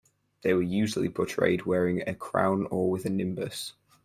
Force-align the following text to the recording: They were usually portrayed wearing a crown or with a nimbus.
They 0.41 0.55
were 0.55 0.63
usually 0.63 1.09
portrayed 1.09 1.67
wearing 1.67 2.01
a 2.09 2.15
crown 2.15 2.65
or 2.71 2.89
with 2.89 3.05
a 3.05 3.09
nimbus. 3.11 3.73